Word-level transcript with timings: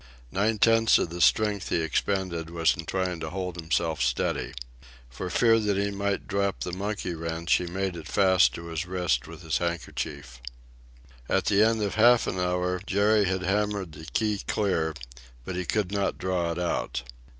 Nine 0.31 0.57
tenths 0.57 0.97
of 0.97 1.11
the 1.11 1.21
strength 1.21 1.69
he 1.69 1.79
expended 1.83 2.49
was 2.49 2.75
in 2.75 2.85
trying 2.87 3.19
to 3.19 3.29
hold 3.29 3.55
himself 3.55 4.01
steady. 4.01 4.51
For 5.11 5.29
fear 5.29 5.59
that 5.59 5.77
he 5.77 5.91
might 5.91 6.27
drop 6.27 6.61
the 6.61 6.71
monkey 6.73 7.13
wrench 7.13 7.53
he 7.53 7.67
made 7.67 7.95
it 7.95 8.07
fast 8.07 8.55
to 8.55 8.69
his 8.69 8.87
wrist 8.87 9.27
with 9.27 9.43
his 9.43 9.59
handkerchief. 9.59 10.41
At 11.29 11.45
the 11.45 11.63
end 11.63 11.83
of 11.83 11.93
half 11.93 12.25
an 12.25 12.39
hour 12.39 12.81
Jerry 12.83 13.25
had 13.25 13.43
hammered 13.43 13.91
the 13.91 14.05
key 14.07 14.39
clear, 14.47 14.95
but 15.45 15.55
he 15.55 15.65
could 15.65 15.91
not 15.91 16.17
draw 16.17 16.51
it 16.51 16.57
out. 16.57 17.03